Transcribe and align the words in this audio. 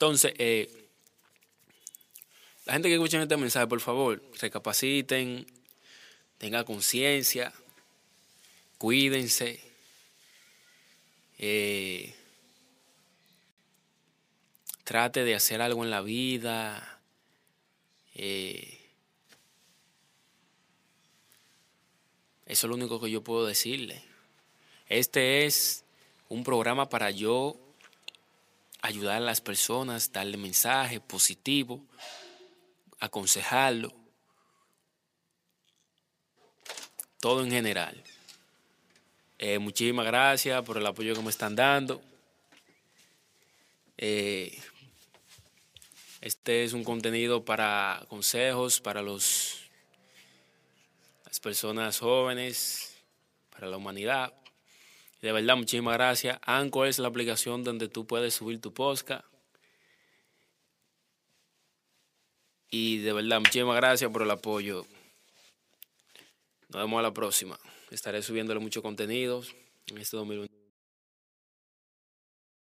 Entonces, 0.00 0.32
eh, 0.38 0.88
la 2.64 2.72
gente 2.72 2.88
que 2.88 2.94
escucha 2.94 3.22
este 3.22 3.36
mensaje, 3.36 3.66
por 3.66 3.82
favor, 3.82 4.22
recapaciten, 4.40 5.46
tengan 6.38 6.64
conciencia, 6.64 7.52
cuídense. 8.78 9.60
Eh, 11.36 12.14
trate 14.84 15.22
de 15.22 15.34
hacer 15.34 15.60
algo 15.60 15.84
en 15.84 15.90
la 15.90 16.00
vida. 16.00 17.02
Eh, 18.14 18.80
eso 22.46 22.66
es 22.66 22.68
lo 22.70 22.74
único 22.74 23.02
que 23.02 23.10
yo 23.10 23.22
puedo 23.22 23.44
decirle. 23.44 24.02
Este 24.88 25.44
es 25.44 25.84
un 26.30 26.42
programa 26.42 26.88
para 26.88 27.10
yo 27.10 27.69
ayudar 28.82 29.16
a 29.16 29.20
las 29.20 29.40
personas, 29.40 30.12
darle 30.12 30.36
mensaje 30.36 31.00
positivo, 31.00 31.84
aconsejarlo, 32.98 33.92
todo 37.20 37.44
en 37.44 37.50
general. 37.50 38.02
Eh, 39.38 39.58
muchísimas 39.58 40.06
gracias 40.06 40.62
por 40.64 40.78
el 40.78 40.86
apoyo 40.86 41.14
que 41.14 41.22
me 41.22 41.30
están 41.30 41.56
dando. 41.56 42.02
Eh, 43.96 44.58
este 46.20 46.64
es 46.64 46.72
un 46.72 46.84
contenido 46.84 47.44
para 47.44 48.04
consejos 48.08 48.80
para 48.80 49.02
los 49.02 49.56
las 51.24 51.38
personas 51.38 51.98
jóvenes, 51.98 52.96
para 53.50 53.68
la 53.68 53.76
humanidad. 53.76 54.32
De 55.20 55.32
verdad, 55.32 55.56
muchísimas 55.56 55.94
gracias. 55.94 56.38
Anco 56.42 56.84
es 56.84 56.98
la 56.98 57.08
aplicación 57.08 57.62
donde 57.62 57.88
tú 57.88 58.06
puedes 58.06 58.34
subir 58.34 58.60
tu 58.60 58.72
podcast. 58.72 59.24
Y 62.70 62.98
de 62.98 63.12
verdad, 63.12 63.40
muchísimas 63.40 63.76
gracias 63.76 64.10
por 64.10 64.22
el 64.22 64.30
apoyo. 64.30 64.86
Nos 66.68 66.82
vemos 66.82 67.00
a 67.00 67.02
la 67.02 67.12
próxima. 67.12 67.58
Estaré 67.90 68.22
subiéndole 68.22 68.60
muchos 68.60 68.82
contenidos 68.82 69.54
en 69.88 69.98
este 69.98 70.16
2021. 70.16 70.49